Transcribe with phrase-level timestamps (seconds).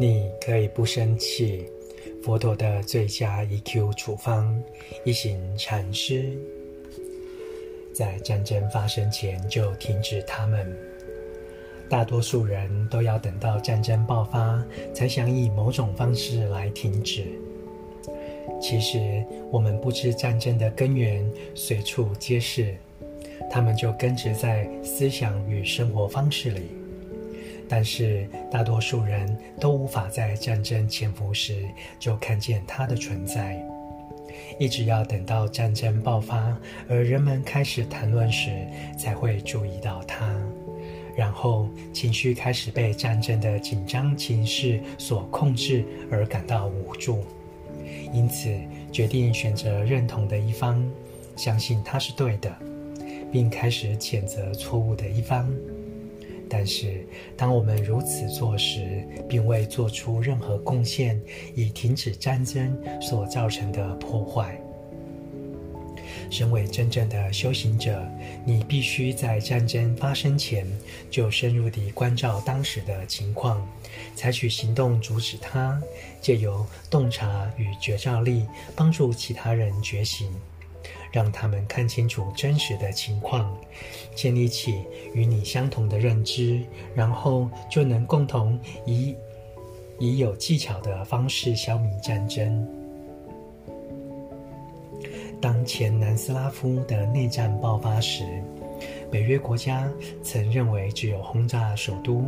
[0.00, 1.66] 你可以不生气。
[2.22, 4.58] 佛陀的最佳 EQ 处方：
[5.04, 6.24] 一行禅师，
[7.92, 10.74] 在战争发生前就停止它们。
[11.90, 17.26] 大多数人都要等到战争爆发，才想以某种方式来停止。
[18.58, 21.22] 其实，我们不知战争的根源
[21.54, 22.74] 随处皆是，
[23.50, 26.79] 它们就根植在思想与生活方式里。
[27.72, 31.64] 但是，大多数人都无法在战争潜伏时
[32.00, 33.64] 就看见它的存在，
[34.58, 38.50] 一直要等到战争爆发，而人们开始谈论时，
[38.98, 40.34] 才会注意到它。
[41.16, 47.22] 然后，情绪开始被战争的紧张情势所控制，而感到无助，
[48.12, 48.52] 因此
[48.90, 50.84] 决定选择认同的一方，
[51.36, 52.52] 相信他是对的，
[53.30, 55.48] 并开始谴责错误的一方。
[56.50, 57.06] 但是，
[57.36, 61.18] 当我们如此做时，并未做出任何贡献，
[61.54, 64.60] 以停止战争所造成的破坏。
[66.28, 68.04] 身为真正的修行者，
[68.44, 70.66] 你必须在战争发生前
[71.08, 73.66] 就深入地关照当时的情况，
[74.16, 75.80] 采取行动阻止它，
[76.20, 80.28] 借由洞察与觉照力帮助其他人觉醒。
[81.12, 83.56] 让他们看清楚真实的情况，
[84.14, 86.60] 建立起与你相同的认知，
[86.94, 89.14] 然后就能共同以
[89.98, 92.66] 以有技巧的方式消弭战争。
[95.40, 98.24] 当前南斯拉夫的内战爆发时，
[99.10, 99.90] 北约国家
[100.22, 102.22] 曾认为只有轰炸首都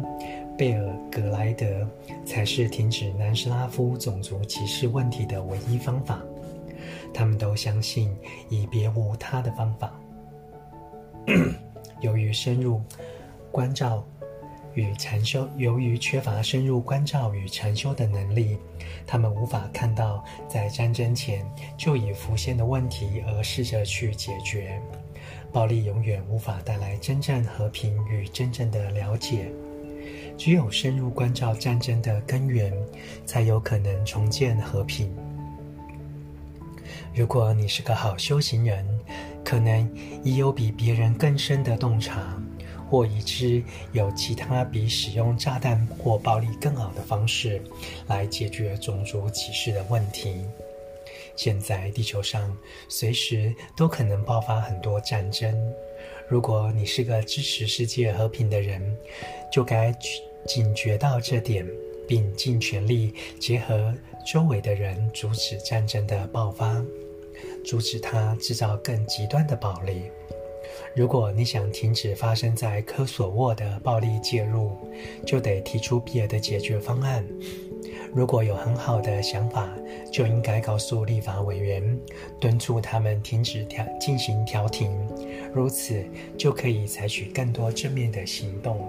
[0.56, 1.86] 贝尔格莱德
[2.24, 6.22] 才是停止南斯拉夫种族歧视问题的唯一方法。
[7.12, 8.16] 他们都相信
[8.48, 9.92] 已别无他的方法。
[12.00, 12.80] 由于深入
[13.50, 14.04] 关照
[14.74, 18.58] 与禅修，由于缺乏深入关照与禅修的能力，
[19.06, 21.46] 他们无法看到在战争前
[21.76, 24.80] 就已浮现的问题而试着去解决。
[25.52, 29.52] 暴力永远无法带来真正和平与真正的了解。
[30.38, 32.72] 只有深入关照战争的根源，
[33.26, 35.14] 才有可能重建和平。
[37.14, 38.86] 如果你是个好修行人，
[39.44, 39.88] 可能
[40.24, 42.42] 已有比别人更深的洞察，
[42.88, 43.62] 或已知
[43.92, 47.62] 有其他比使用炸弹或暴力更好的方式
[48.08, 50.46] 来解决种族歧视的问题。
[51.36, 52.56] 现在地球上
[52.88, 55.54] 随时都可能爆发很多战争，
[56.28, 58.96] 如果你是个支持世界和平的人，
[59.52, 59.94] 就该
[60.46, 61.66] 警觉到这点，
[62.06, 63.92] 并尽全力结合
[64.26, 66.82] 周围的人，阻止战争的爆发。
[67.64, 70.02] 阻止它制造更极端的暴力。
[70.94, 74.76] 如果你想停止发生在科索沃的暴力介入，
[75.26, 77.24] 就得提出必要的解决方案。
[78.14, 79.72] 如果有很好的想法，
[80.12, 81.98] 就应该告诉立法委员，
[82.38, 84.90] 敦促他们停止调进行调停，
[85.52, 86.04] 如此
[86.36, 88.86] 就可以采取更多正面的行动。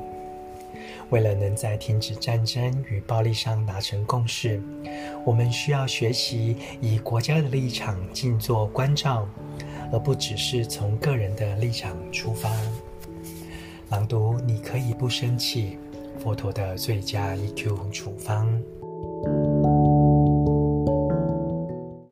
[1.09, 4.61] 为了能在停止战争与暴力上达成共识，
[5.25, 9.27] 我们需要学习以国家的立场静坐关照，
[9.91, 12.49] 而不只是从个人的立场出发。
[13.89, 15.77] 朗读，你可以不生气。
[16.19, 18.47] 佛陀的最佳 EQ 处方。